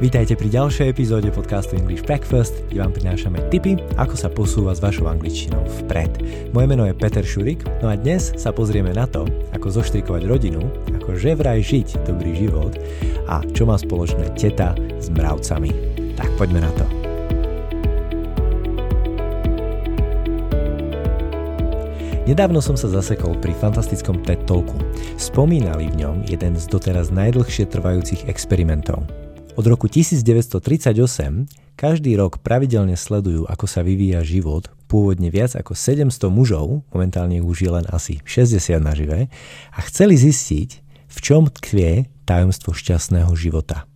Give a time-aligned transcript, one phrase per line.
[0.00, 4.80] Vítajte pri ďalšej epizóde podcastu English Breakfast, kde vám prinášame tipy, ako sa posúva s
[4.80, 6.24] vašou angličtinou vpred.
[6.56, 10.64] Moje meno je Peter Šurik, no a dnes sa pozrieme na to, ako zoštrikovať rodinu,
[10.96, 12.80] ako že vraj žiť dobrý život
[13.28, 15.68] a čo má spoločné teta s mravcami.
[16.16, 16.84] Tak poďme na to.
[22.24, 24.80] Nedávno som sa zasekol pri fantastickom TED Talku.
[25.20, 29.04] Spomínali v ňom jeden z doteraz najdlhšie trvajúcich experimentov–
[29.56, 30.94] od roku 1938
[31.74, 37.56] každý rok pravidelne sledujú, ako sa vyvíja život, pôvodne viac ako 700 mužov, momentálne už
[37.64, 39.32] je len asi 60 nažive,
[39.72, 40.70] a chceli zistiť,
[41.08, 43.88] v čom tkvie tajomstvo šťastného života.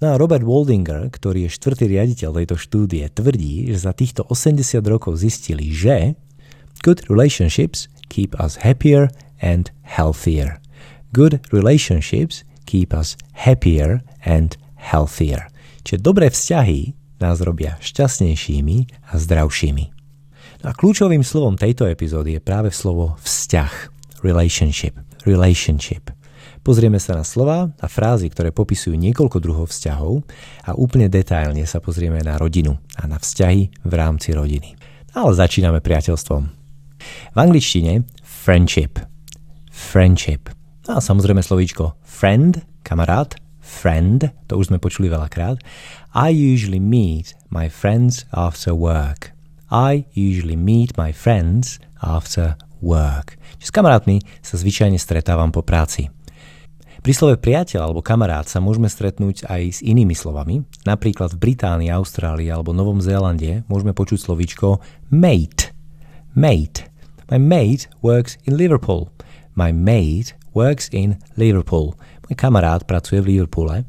[0.00, 4.80] No a Robert Waldinger, ktorý je štvrtý riaditeľ tejto štúdie, tvrdí, že za týchto 80
[4.84, 6.16] rokov zistili, že
[6.80, 10.60] good relationships keep us happier and healthier.
[11.12, 15.52] Good relationships keep us happier and healthier.
[15.84, 19.84] Čiže dobré vzťahy nás robia šťastnejšími a zdravšími.
[20.60, 23.72] No a kľúčovým slovom tejto epizódy je práve slovo vzťah,
[24.24, 26.12] relationship, relationship.
[26.60, 30.20] Pozrieme sa na slova a frázy, ktoré popisujú niekoľko druhov vzťahov
[30.68, 34.76] a úplne detailne sa pozrieme na rodinu a na vzťahy v rámci rodiny.
[35.16, 36.42] Ale začíname priateľstvom.
[37.32, 39.00] V angličtine friendship.
[39.72, 40.52] Friendship.
[40.84, 43.39] No a samozrejme slovíčko friend, kamarát,
[43.70, 45.62] friend, to už sme počuli veľakrát.
[46.10, 49.30] I usually meet my friends after work.
[49.70, 53.38] I usually meet my friends after work.
[53.62, 56.10] Čiže s kamarátmi sa zvyčajne stretávam po práci.
[57.00, 60.68] Pri slove priateľ alebo kamarát sa môžeme stretnúť aj s inými slovami.
[60.84, 65.72] Napríklad v Británii, Austrálii alebo Novom Zélande môžeme počuť slovíčko mate.
[66.36, 66.92] Mate.
[67.32, 69.08] My mate works in Liverpool.
[69.56, 71.96] My mate works in Liverpool.
[72.34, 73.86] Kamarát pracuje v Liverpoole.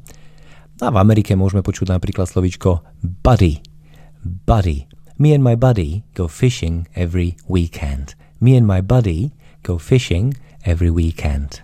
[0.81, 2.81] A v Amerike môžeme počuť napríklad slovíčko
[3.22, 3.61] buddy.
[4.25, 4.89] Buddy.
[5.22, 8.17] Me and my buddy go fishing every weekend.
[8.42, 9.30] Me and my buddy
[9.61, 10.33] go fishing
[10.66, 11.61] every weekend.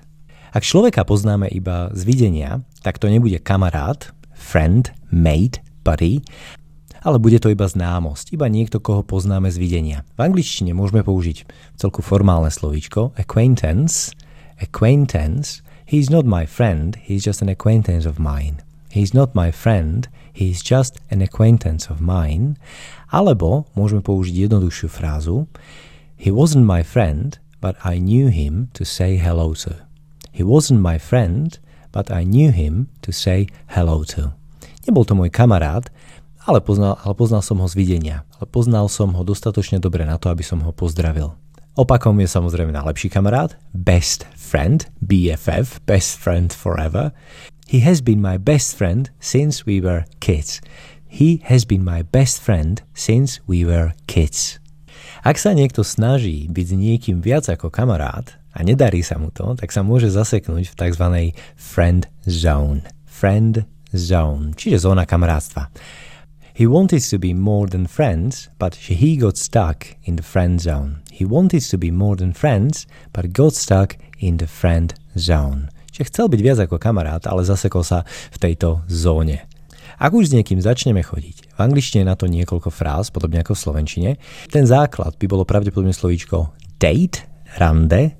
[0.53, 6.21] Ak človeka poznáme iba z videnia, tak to nebude kamarát, friend, mate, buddy,
[7.01, 9.99] ale bude to iba známosť, iba niekto, koho poznáme z videnia.
[10.17, 11.45] V angličtine môžeme použiť
[11.77, 14.13] celku formálne slovíčko acquaintance,
[14.57, 18.59] acquaintance He's not my friend, he's just an acquaintance of mine.
[18.91, 20.03] He's not my friend,
[20.35, 22.59] he's just an acquaintance of mine.
[23.07, 25.47] Alebo môžeme použiť jednoduchšiu frázu
[26.19, 29.79] He wasn't my friend, but I knew him to say hello to.
[30.35, 31.55] He wasn't my friend,
[31.95, 34.35] but I knew him to say hello to.
[34.83, 35.87] Nebol to môj kamarát,
[36.43, 38.27] ale poznal, ale poznal som ho z videnia.
[38.35, 41.31] Ale poznal som ho dostatočne dobre na to, aby som ho pozdravil.
[41.77, 47.13] Opakom je samozrejme najlepší kamarát, best friend, BFF, best friend forever.
[47.69, 50.57] He has been my best friend since we were kids.
[51.05, 54.57] He has been my best friend since we were kids.
[55.21, 58.25] Ak sa niekto snaží byť s niekým viac ako kamarát
[58.57, 61.05] a nedarí sa mu to, tak sa môže zaseknúť v tzv.
[61.53, 62.89] friend zone.
[63.05, 65.69] Friend zone, čiže zóna kamarátstva.
[66.57, 71.05] He wanted to be more than friends, but he got stuck in the friend zone.
[71.13, 75.69] He wanted to be more than friends, but got stuck in the friend zone.
[75.93, 79.45] Čiže chcel byť viac ako kamarát, ale zasekol sa v tejto zóne.
[80.01, 83.53] Ak už s niekým začneme chodiť, v angličtine je na to niekoľko fráz, podobne ako
[83.53, 84.11] v slovenčine,
[84.49, 87.21] ten základ by bolo pravdepodobne slovíčko date,
[87.61, 88.17] rande,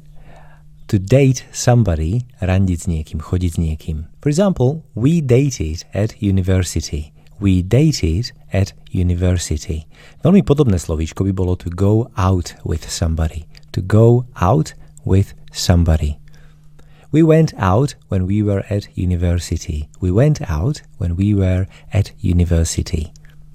[0.86, 4.06] to date somebody, randiť s niekým, chodiť s niekým.
[4.22, 7.17] For example, we dated at university.
[7.38, 9.86] We dated at university.
[10.26, 13.46] Veľmi podobné slovíčko by bolo to go out with somebody.
[13.78, 14.74] To go out
[15.06, 16.18] with somebody.
[17.14, 19.88] We went out when we were at university.
[20.02, 23.14] We went out when we were at university.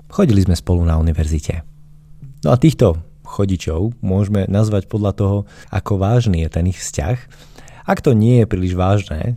[0.08, 1.60] Chodili sme spolu na univerzite.
[2.46, 5.36] No a týchto chodičov môžeme nazvať podľa toho,
[5.74, 7.16] ako vážny je ten ich vzťah.
[7.88, 9.34] Ak to nie je príliš vážne,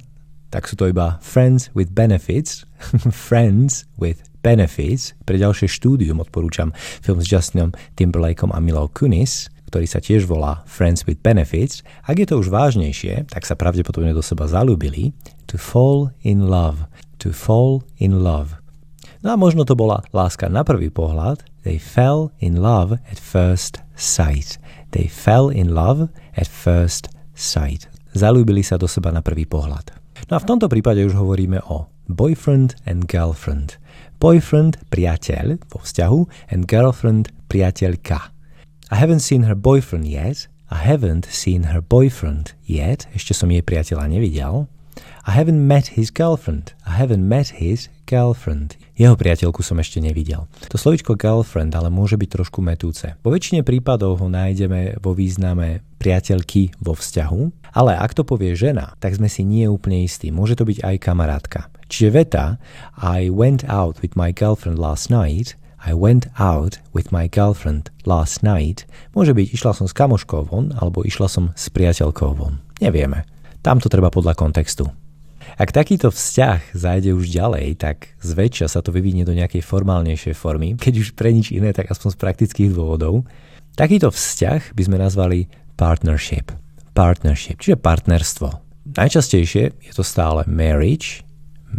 [0.53, 2.63] tak sú to iba friends with benefits,
[3.11, 5.17] friends with benefits.
[5.25, 6.69] Pre ďalšie štúdium odporúčam
[7.01, 11.81] film s Justinom Timberlakeom a Milou Kunis, ktorý sa tiež volá Friends with Benefits.
[12.05, 15.17] Ak je to už vážnejšie, tak sa pravdepodobne do seba zalúbili.
[15.49, 16.85] To fall in love.
[17.25, 18.61] To fall in love.
[19.25, 21.41] No a možno to bola láska na prvý pohľad.
[21.65, 24.61] They fell in love at first sight.
[24.93, 27.89] They fell in love at first sight.
[28.13, 29.97] Zalúbili sa do seba na prvý pohľad.
[30.29, 33.77] No a v tomto prípade už hovoríme o boyfriend and girlfriend.
[34.19, 36.19] Boyfriend, priateľ vo vzťahu
[36.49, 38.31] and girlfriend, priateľka.
[38.89, 40.47] I haven't seen her boyfriend yet.
[40.69, 43.09] I haven't seen her boyfriend yet.
[43.13, 44.69] Ešte som jej priateľa nevidel.
[45.25, 46.73] I haven't met his girlfriend.
[46.85, 48.77] I haven't met his girlfriend.
[48.95, 50.47] Jeho priateľku som ešte nevidel.
[50.69, 53.17] To slovičko girlfriend ale môže byť trošku metúce.
[53.19, 58.93] Po väčšine prípadov ho nájdeme vo význame priateľky vo vzťahu, ale ak to povie žena,
[59.01, 60.29] tak sme si nie úplne istí.
[60.29, 61.59] Môže to byť aj kamarátka.
[61.87, 62.45] Čiže veta
[62.97, 65.53] I went out with my girlfriend last night
[65.85, 70.73] I went out with my girlfriend last night môže byť išla som s kamoškou von
[70.81, 72.57] alebo išla som s priateľkou von.
[72.81, 73.29] Nevieme.
[73.61, 74.89] Tam to treba podľa kontextu.
[75.55, 80.73] Ak takýto vzťah zájde už ďalej, tak zväčša sa to vyvinie do nejakej formálnejšej formy,
[80.75, 83.23] keď už pre nič iné, tak aspoň z praktických dôvodov.
[83.77, 86.49] Takýto vzťah by sme nazvali partnership.
[86.97, 88.47] Partnership, čiže partnerstvo.
[88.85, 91.24] Najčastejšie je to stále marriage,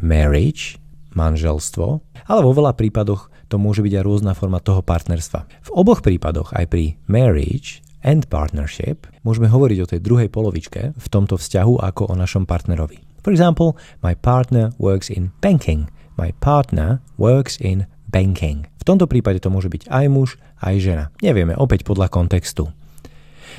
[0.00, 0.76] marriage,
[1.16, 1.86] manželstvo,
[2.28, 5.46] ale vo veľa prípadoch to môže byť aj rôzna forma toho partnerstva.
[5.66, 11.06] V oboch prípadoch, aj pri marriage and partnership, môžeme hovoriť o tej druhej polovičke v
[11.08, 13.00] tomto vzťahu ako o našom partnerovi.
[13.22, 13.74] For example,
[14.06, 15.90] my partner works in banking.
[16.14, 18.70] My partner works in banking.
[18.78, 20.28] V tomto prípade to môže byť aj muž,
[20.62, 21.04] aj žena.
[21.18, 22.70] Nevieme, opäť podľa kontextu.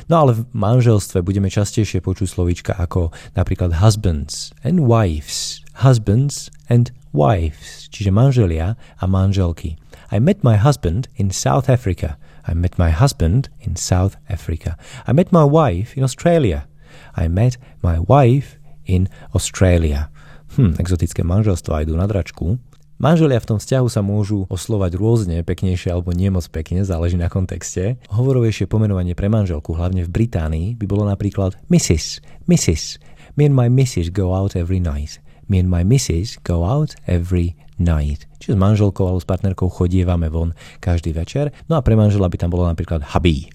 [0.07, 6.89] No ale v manželstve budeme častejšie počuť slovíčka ako napríklad husbands and wives, husbands and
[7.13, 9.77] wives, čiže manželia a manželky.
[10.09, 12.18] I met my husband in South Africa.
[12.47, 14.79] I met my husband in South Africa.
[15.06, 16.65] I met my wife in Australia.
[17.13, 18.56] I met my wife
[18.88, 20.09] in Australia.
[20.56, 22.56] Hm, exotické manželstva idú na dračku.
[22.97, 27.30] Manželia v tom vzťahu sa môžu oslovať rôzne, peknejšie alebo nie moc pekne, záleží na
[27.30, 28.01] kontexte.
[28.09, 32.25] Hovorovejšie pomenovanie pre manželku, hlavne v Británii, by bolo napríklad Mrs.
[32.50, 32.97] Mrs.
[33.38, 34.09] Me and my Mrs.
[34.09, 35.21] go out every night.
[35.47, 36.44] Me and my Mrs.
[36.44, 38.27] go out every night.
[38.44, 40.51] Čiže s manželkou alebo s partnerkou chodievame von
[40.83, 41.55] každý večer.
[41.71, 43.47] No a pre manžela by tam bolo napríklad hubby.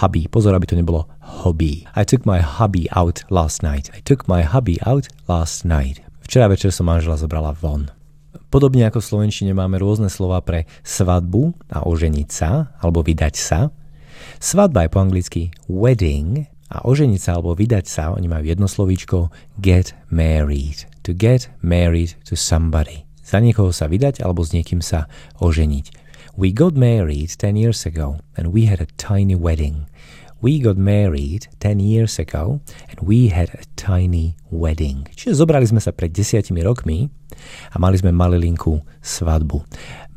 [0.00, 0.30] Hubby.
[0.30, 1.10] Pozor, aby to nebolo
[1.42, 1.88] hobby.
[1.98, 3.90] I took my hubby out last night.
[3.90, 5.98] I took my hubby out last night.
[6.22, 7.90] Včera večer som manžela zobrala von.
[8.50, 13.70] Podobne ako v Slovenčine máme rôzne slova pre svadbu a oženiť sa alebo vydať sa.
[14.42, 19.30] Svadba je po anglicky wedding a oženiť sa alebo vydať sa, oni majú jedno slovíčko
[19.58, 20.89] get married.
[21.10, 23.02] To get married to somebody.
[23.26, 25.10] Za niekoho sa vydať alebo s niekým sa
[25.42, 25.90] oženiť.
[26.38, 29.90] We got married 10 years ago and we had a tiny wedding.
[30.38, 35.10] We got married 10 years ago and we had a tiny wedding.
[35.10, 37.10] Čiže zobrali sme sa pred desiatimi rokmi
[37.74, 39.66] a mali sme malilinku svadbu.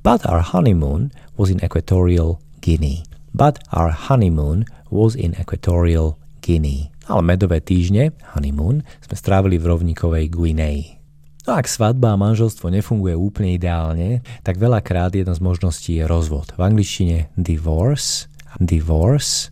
[0.05, 1.09] But our honeymoon
[1.41, 3.01] was in Equatorial Guinea.
[3.33, 6.92] But our honeymoon was in Equatorial Guinea.
[7.07, 11.03] Ale medové týždne, honeymoon, sme strávili v rovníkovej Guinei.
[11.43, 16.55] No ak svadba a manželstvo nefunguje úplne ideálne, tak veľakrát jedna z možností je rozvod.
[16.55, 18.31] V angličtine divorce,
[18.63, 19.51] divorce,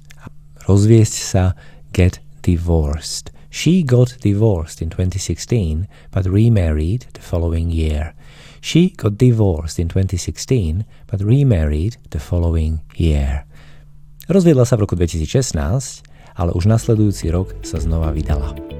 [0.63, 1.51] rozviesť sa,
[1.91, 3.35] get divorced.
[3.51, 5.83] She got divorced in 2016,
[6.15, 8.15] but remarried the following year.
[8.63, 13.43] She got divorced in 2016, but remarried the following year.
[14.31, 18.71] Rozviedla sa v roku 2016, ale už nasledujúci rok sa znova vydala.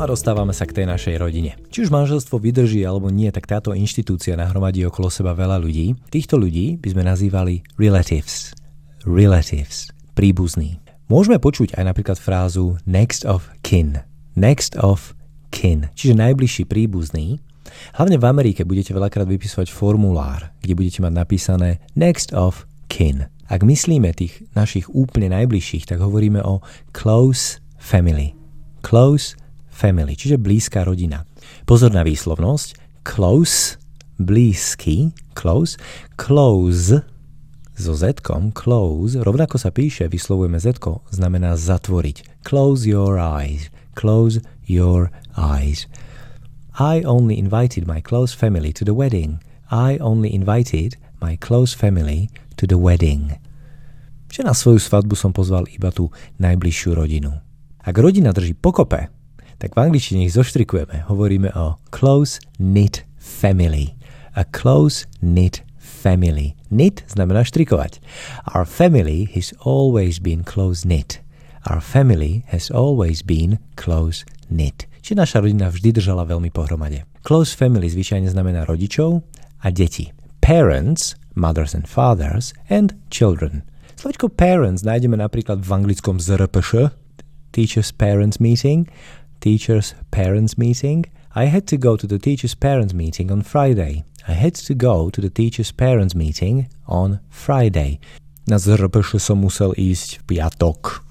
[0.00, 1.60] a dostávame sa k tej našej rodine.
[1.68, 5.92] Či už manželstvo vydrží alebo nie, tak táto inštitúcia nahromadí okolo seba veľa ľudí.
[6.08, 8.56] Týchto ľudí by sme nazývali relatives.
[9.04, 9.92] Relatives.
[10.16, 10.80] Príbuzní.
[11.12, 14.00] Môžeme počuť aj napríklad frázu next of kin.
[14.32, 15.12] Next of
[15.52, 17.42] kin, čiže najbližší príbuzný.
[17.96, 23.26] Hlavne v Amerike budete veľakrát vypisovať formulár, kde budete mať napísané next of kin.
[23.50, 26.62] Ak myslíme tých našich úplne najbližších, tak hovoríme o
[26.94, 28.38] close family.
[28.80, 29.34] Close
[29.68, 31.26] family, čiže blízka rodina.
[31.66, 33.02] Pozor na výslovnosť.
[33.02, 33.80] Close,
[34.20, 35.80] blízky, close,
[36.14, 37.00] close
[37.80, 38.12] so z
[38.52, 40.76] close, rovnako sa píše, vyslovujeme z
[41.08, 42.44] znamená zatvoriť.
[42.44, 45.88] Close your eyes, close your eyes.
[46.80, 49.44] I only invited my close family to the wedding.
[49.70, 53.36] I only invited my close family to the wedding.
[54.32, 56.08] Že na svoju svadbu som pozval iba tú
[56.40, 57.36] najbližšiu rodinu.
[57.84, 59.12] Ak rodina drží pokope,
[59.60, 61.04] tak v angličtine ich zoštrikujeme.
[61.04, 63.92] Hovoríme o close knit family.
[64.32, 66.56] A close knit family.
[66.72, 68.00] Knit znamená štrikovať.
[68.56, 71.20] Our family has always been close knit.
[71.68, 74.24] Our family has always been close
[75.10, 77.02] Čiže naša rodina vždy držala veľmi pohromade.
[77.26, 79.26] Close family zvyčajne znamená rodičov
[79.58, 80.14] a deti.
[80.38, 83.66] Parents, mothers and fathers, and children.
[83.98, 86.94] Slovičko parents nájdeme napríklad v anglickom ZRPŠ,
[87.50, 88.86] Teachers Parents Meeting,
[89.42, 91.10] teacher's parents meeting.
[91.34, 94.06] I had to go to the teacher's parents meeting on Friday.
[94.30, 97.98] I had to go to the teacher's parents meeting on Friday.
[98.46, 101.02] Na ZRPŠ som musel ísť v piatok.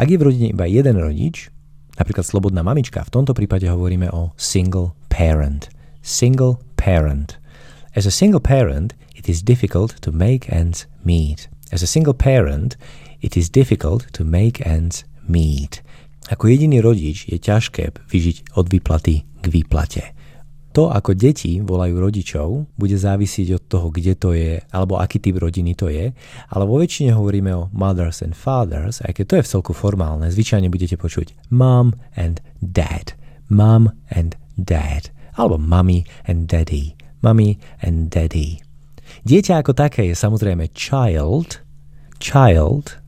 [0.00, 1.52] Ak je v rodine iba jeden rodič,
[2.00, 5.68] napríklad slobodná mamička, v tomto prípade hovoríme o single parent.
[6.00, 7.36] Single parent.
[7.92, 11.48] As a single parent, it is difficult to make ends meet.
[11.68, 12.76] As a single parent,
[13.20, 15.82] it is difficult to make ends meet.
[16.32, 20.15] Ako jediný rodič je ťažké vyžiť od výplaty k výplate.
[20.76, 25.40] To, ako deti volajú rodičov, bude závisieť od toho, kde to je, alebo aký typ
[25.40, 26.12] rodiny to je,
[26.52, 30.28] ale vo väčšine hovoríme o mothers and fathers, aj keď to je v celku formálne,
[30.28, 33.16] zvyčajne budete počuť mom and dad,
[33.48, 35.08] mom and dad,
[35.40, 36.92] alebo mommy and daddy,
[37.24, 38.60] mommy and daddy.
[39.24, 41.64] Dieťa ako také je samozrejme child,
[42.20, 43.00] child,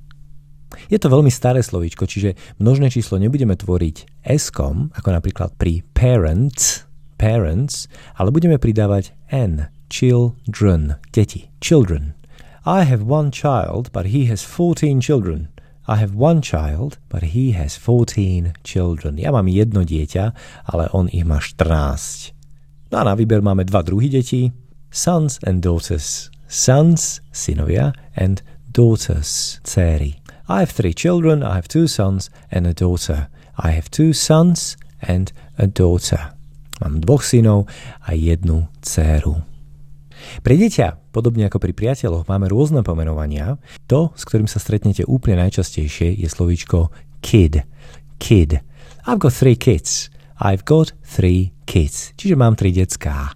[0.88, 2.32] je to veľmi staré slovíčko, čiže
[2.64, 6.87] množné číslo nebudeme tvoriť s ako napríklad pri parents,
[7.18, 12.14] parents, ale budeme pridávať n, children, deti, children.
[12.64, 15.48] I have one child, but he has 14 children.
[15.88, 19.18] I have one child, but he has 14 children.
[19.18, 20.32] Ja mám jedno dieťa,
[20.68, 22.32] ale on ich má 14.
[22.92, 24.52] No a na výber máme dva druhy detí,
[24.92, 26.30] sons and daughters.
[26.48, 28.40] Sons, synovia, and
[28.72, 30.20] daughters, céry.
[30.48, 33.28] I have three children, I have two sons and a daughter.
[33.56, 36.37] I have two sons and a daughter.
[36.78, 37.66] Mám dvoch synov
[38.02, 39.42] a jednu dceru.
[40.42, 43.58] Pre dieťa, podobne ako pri priateľoch, máme rôzne pomenovania.
[43.86, 46.90] To, s ktorým sa stretnete úplne najčastejšie, je slovíčko
[47.22, 47.62] kid.
[48.18, 48.62] Kid.
[49.06, 50.10] I've got three kids.
[50.38, 52.14] I've got three kids.
[52.18, 53.34] Čiže mám tri decká.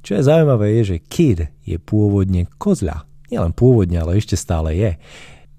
[0.00, 3.04] Čo je zaujímavé je, že kid je pôvodne kozľa.
[3.30, 4.90] Nielen pôvodne, ale ešte stále je.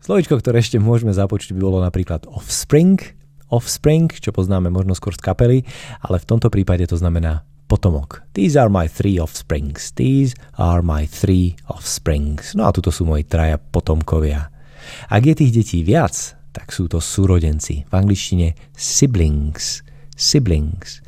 [0.01, 2.98] Slovičko, ktoré ešte môžeme započuť, by bolo napríklad offspring,
[3.51, 5.67] offspring, čo poznáme možno skôr z kapely,
[6.01, 8.27] ale v tomto prípade to znamená potomok.
[8.36, 9.96] These are my three offsprings.
[9.96, 12.51] These are my three offsprings.
[12.51, 14.51] No a tuto sú moji traja potomkovia.
[15.08, 17.88] Ak je tých detí viac, tak sú to súrodenci.
[17.88, 19.88] V angličtine siblings.
[20.20, 21.00] Siblings.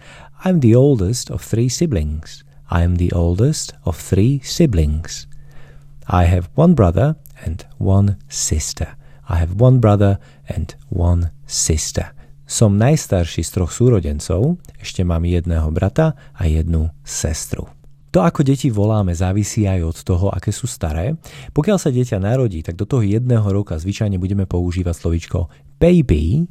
[0.48, 2.48] I'm the oldest of three siblings.
[2.72, 5.28] I am the oldest of three siblings.
[6.08, 8.96] I have one brother and one sister.
[9.28, 12.12] I have one brother and one sister.
[12.54, 17.66] Som najstarší z troch súrodencov, ešte mám jedného brata a jednu sestru.
[18.14, 21.18] To, ako deti voláme, závisí aj od toho, aké sú staré.
[21.50, 25.50] Pokiaľ sa dieťa narodí, tak do toho jedného roka zvyčajne budeme používať slovičko
[25.82, 26.46] baby,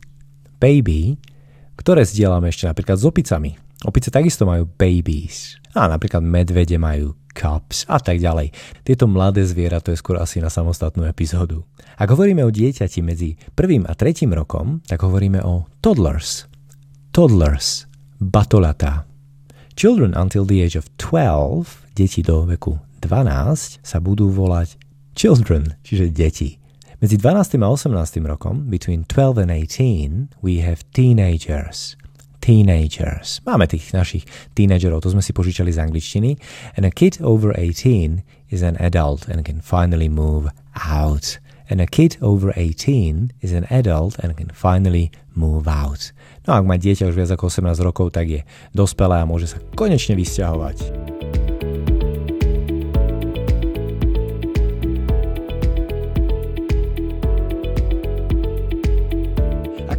[0.58, 1.22] baby,
[1.78, 3.61] ktoré zdieľame ešte napríklad s opicami.
[3.82, 5.58] Opice takisto majú babies.
[5.74, 8.52] A napríklad medvede majú cups a tak ďalej.
[8.84, 11.64] Tieto mladé zviera to je skôr asi na samostatnú epizódu.
[11.96, 16.46] Ak hovoríme o dieťati medzi prvým a tretím rokom, tak hovoríme o toddlers.
[17.10, 17.88] Toddlers,
[18.20, 19.08] batolatá.
[19.74, 24.76] Children until the age of 12, deti do veku 12, sa budú volať
[25.16, 26.60] children, čiže deti.
[27.02, 27.58] Medzi 12.
[27.58, 28.22] a 18.
[28.30, 31.98] rokom, between 12 and 18, we have teenagers.
[32.42, 33.38] Teenagers.
[33.46, 34.26] Máme tých našich
[34.58, 36.34] teenagerov, to sme si požičali z angličtiny.
[36.74, 41.38] And a kid over 18 is an adult and can finally move out
[41.72, 46.12] and a kid over 18 is an adult and can finally move out.
[46.44, 48.40] No a ak má dieťa už viac ako 18 rokov, tak je
[48.76, 51.21] dospelé a môže sa konečne vysťahovať.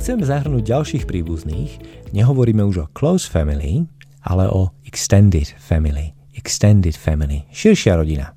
[0.04, 1.80] Chceme zahrnúť ďalších príbuzných,
[2.12, 3.88] nehovoríme už o close family,
[4.28, 6.12] ale o extended family.
[6.36, 7.48] Extended family.
[7.56, 8.36] Širšia rodina.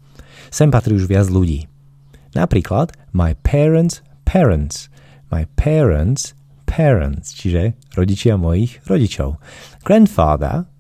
[0.55, 1.67] Sem patrí už viac ľudí.
[2.39, 4.87] Napríklad my parents' parents.
[5.35, 6.39] My parents'
[6.71, 9.43] parents, čiže rodičia mojich rodičov.
[9.83, 10.71] Grandfather,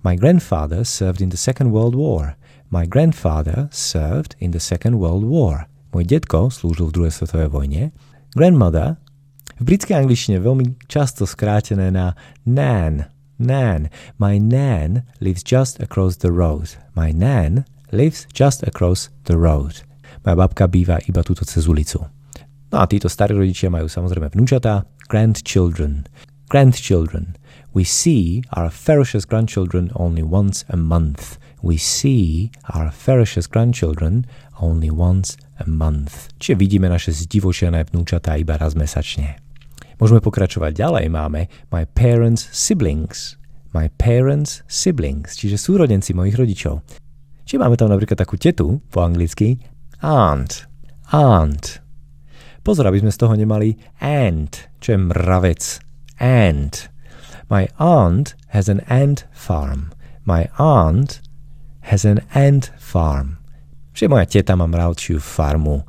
[0.00, 2.40] my grandfather served in the Second World War.
[2.72, 5.68] My grandfather served in the Second World War.
[5.92, 7.82] Môj detko slúžil v druhej svetovej vojne.
[8.32, 8.96] Grandmother,
[9.60, 12.16] v britskej angličtine veľmi často skrátené na
[12.48, 13.12] nan.
[13.36, 13.92] Nan.
[14.16, 16.80] My nan lives just across the road.
[16.96, 19.84] My nan lives just across the road.
[20.24, 22.00] Moja babka býva iba túto cez ulicu.
[22.72, 26.08] No a títo starí rodičia majú samozrejme vnúčatá, grandchildren.
[26.48, 27.36] Grandchildren.
[27.76, 31.36] We see our ferocious grandchildren only once a month.
[31.60, 34.24] We see our ferocious grandchildren
[34.56, 36.32] only once a month.
[36.40, 39.49] Čiže vidíme naše zdivočené vnúčatá iba raz mesačne.
[40.00, 41.04] Môžeme pokračovať ďalej.
[41.12, 43.36] Máme my parents' siblings.
[43.76, 46.82] My parents' siblings, čiže súrodenci mojich rodičov.
[47.46, 49.60] Čiže máme tam napríklad takú tetu po anglicky
[50.02, 50.66] aunt,
[51.12, 51.84] aunt.
[52.64, 55.62] Pozor, aby sme z toho nemali ant, čo je mravec.
[56.20, 56.74] Ant.
[57.48, 59.92] My aunt has an ant farm.
[60.24, 61.20] My aunt
[61.88, 63.40] has an ant farm.
[63.96, 65.84] Čiže moja teta má mravčiu farmu.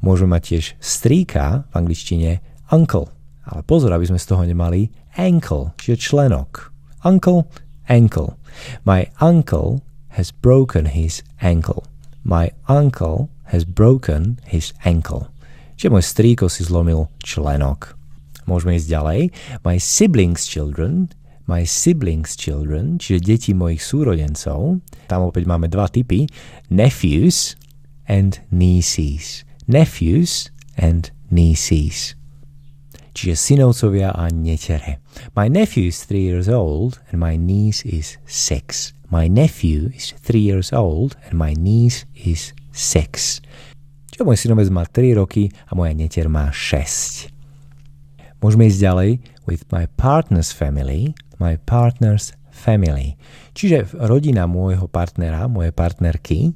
[0.00, 2.30] Môžeme mať tiež strýka v angličtine
[2.72, 3.10] uncle.
[3.48, 6.70] Ale pozor, aby sme z toho nemali ankle, čiže členok.
[7.02, 7.50] Uncle,
[7.90, 8.38] ankle.
[8.86, 9.82] My uncle
[10.14, 11.82] has broken his ankle.
[12.22, 15.26] My uncle has broken his ankle.
[15.74, 17.98] Čiže môj strýko si zlomil členok.
[18.46, 19.20] Môžeme ísť ďalej.
[19.66, 21.10] My siblings' children
[21.46, 24.78] my siblings' children, čiže deti mojich súrodencov.
[25.10, 26.30] Tam opäť máme dva typy.
[26.70, 27.58] Nephews
[28.06, 29.42] and nieces.
[29.66, 32.14] Nephews and nieces.
[33.12, 35.04] Čiže synovcovia a netere.
[35.36, 38.96] My nephew is three years old and my niece is six.
[39.12, 43.44] My nephew is three years old and my niece is six.
[44.12, 47.32] Čiže môj synovec má 3 roky a moja neter má 6.
[48.44, 49.10] Môžeme ísť ďalej.
[49.48, 53.16] With my partner's family, my partner's family.
[53.56, 56.52] Čiže rodina môjho partnera, mojej partnerky.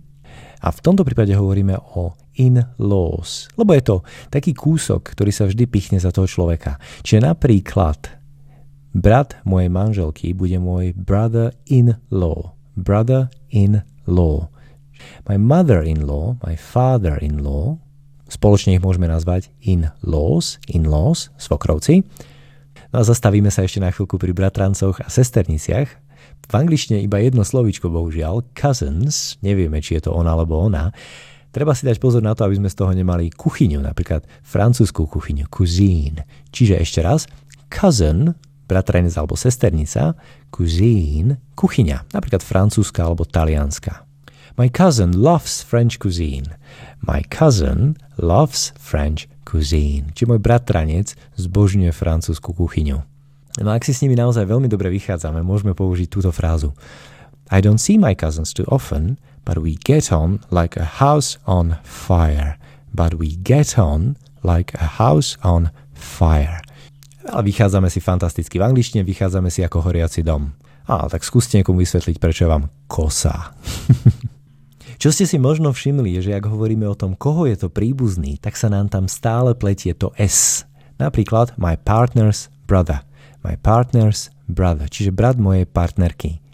[0.61, 3.49] A v tomto prípade hovoríme o in-laws.
[3.57, 3.97] Lebo je to
[4.29, 6.79] taký kúsok, ktorý sa vždy pichne za toho človeka.
[7.03, 7.99] Čiže napríklad
[8.97, 12.57] brat mojej manželky bude môj brother-in-law.
[12.77, 14.37] Brother-in-law.
[15.29, 17.77] My mother-in-law, my father-in-law,
[18.27, 22.03] spoločne ich môžeme nazvať in-laws, in-laws, svokrovci.
[22.91, 25.89] No a zastavíme sa ešte na chvíľku pri bratrancoch a sesterniciach.
[26.47, 30.95] V angličtine iba jedno slovíčko, bohužiaľ, cousins, nevieme, či je to ona alebo ona.
[31.51, 35.49] Treba si dať pozor na to, aby sme z toho nemali kuchyňu, napríklad francúzskú kuchyňu,
[35.49, 36.29] cuisine.
[36.53, 37.25] Čiže ešte raz,
[37.73, 38.37] cousin,
[38.67, 40.19] bratranec alebo sesternica,
[40.51, 44.07] cuisine, kuchyňa, napríklad francúzska alebo talianska.
[44.57, 46.57] My cousin loves French cuisine.
[47.05, 50.17] My cousin loves French cuisine.
[50.17, 53.05] Či môj bratranec zbožňuje francúzsku kuchyňu.
[53.61, 56.73] No ak si s nimi naozaj veľmi dobre vychádzame, môžeme použiť túto frázu.
[57.53, 61.79] I don't see my cousins too often, but we get on like a house on
[61.87, 62.59] fire.
[62.91, 66.61] But we get on like a house on fire.
[67.27, 70.53] Ale vychádzame si fantasticky v angličtine, vychádzame si ako horiaci dom.
[70.87, 73.55] A tak skúste niekomu vysvetliť, prečo vám kosa.
[75.03, 78.39] Čo ste si možno všimli, je, že ak hovoríme o tom, koho je to príbuzný,
[78.39, 80.65] tak sa nám tam stále pletie to S.
[80.97, 83.03] Napríklad my partner's brother.
[83.43, 86.46] My partner's brother, čiže brat mojej partnerky.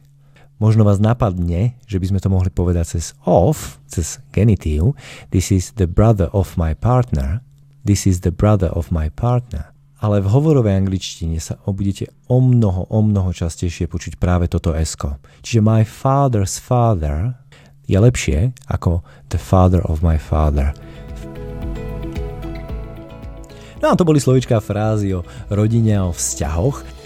[0.63, 4.95] Možno vás napadne, že by sme to mohli povedať cez of, cez genitív.
[5.35, 7.43] This is the brother of my partner.
[7.83, 9.75] This is the brother of my partner.
[9.99, 15.19] Ale v hovorovej angličtine sa budete o mnoho, o mnoho častejšie počuť práve toto esko.
[15.43, 17.35] Čiže my father's father
[17.91, 19.03] je lepšie ako
[19.35, 20.71] the father of my father.
[23.83, 27.02] No a to boli slovičká frázy o rodine a o vzťahoch.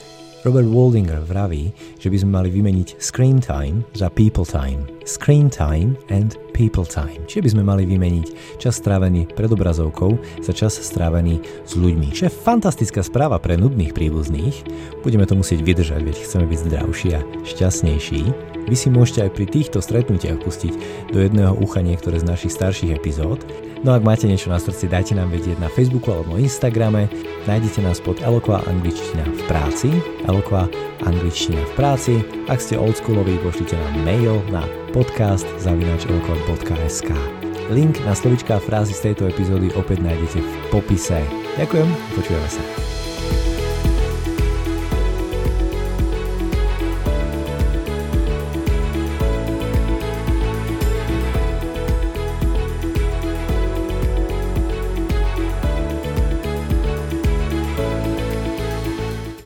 [0.47, 4.87] Robert Waldinger vraví, že by sme mali vymeniť screen time za people time.
[5.03, 7.19] Screen time and people time.
[7.27, 12.15] Čiže by sme mali vymeniť čas strávený pred obrazovkou za čas strávený s ľuďmi.
[12.15, 14.63] Čo je fantastická správa pre nudných príbuzných.
[15.03, 18.23] Budeme to musieť vydržať, veď chceme byť zdravší a šťastnejší.
[18.71, 20.75] Vy si môžete aj pri týchto stretnutiach pustiť
[21.11, 23.43] do jedného ucha niektoré z našich starších epizód.
[23.85, 27.11] No ak máte niečo na srdci, dajte nám vedieť na Facebooku alebo Instagrame.
[27.45, 29.89] Nájdete nás pod Eloqua angličtina v práci.
[30.25, 30.71] Eloqua
[31.05, 32.15] angličtina v práci.
[32.49, 34.65] Ak ste oldschooloví, pošlite nám mail na
[34.97, 37.11] podcast zavinač.sk.
[37.69, 41.19] Link na slovička a frázy z tejto epizódy opäť nájdete v popise.
[41.59, 42.96] Ďakujem, počujeme sa.